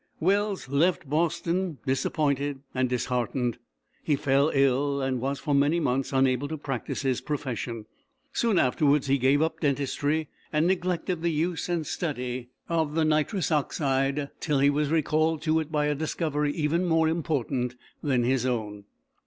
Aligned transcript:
Wells 0.19 0.67
left 0.67 1.07
Boston 1.07 1.77
disappointed 1.85 2.61
and 2.73 2.89
disheartened; 2.89 3.59
he 4.03 4.15
fell 4.15 4.49
ill, 4.51 4.99
and 4.99 5.21
was 5.21 5.37
for 5.37 5.53
many 5.53 5.79
months 5.79 6.11
unable 6.11 6.47
to 6.47 6.57
practice 6.57 7.03
his 7.03 7.21
profession. 7.21 7.85
Soon 8.33 8.57
afterwards 8.57 9.05
he 9.05 9.19
gave 9.19 9.43
up 9.43 9.59
dentistry, 9.59 10.27
and 10.51 10.65
neglected 10.65 11.21
the 11.21 11.29
use 11.29 11.69
and 11.69 11.85
study 11.85 12.49
of 12.67 12.95
the 12.95 13.05
nitrous 13.05 13.51
oxide, 13.51 14.31
till 14.39 14.57
he 14.57 14.71
was 14.71 14.89
recalled 14.89 15.43
to 15.43 15.59
it 15.59 15.71
by 15.71 15.85
a 15.85 15.93
discovery 15.93 16.51
even 16.51 16.83
more 16.85 17.07
important 17.07 17.75
than 18.01 18.23
his 18.23 18.43
own. 18.43 18.85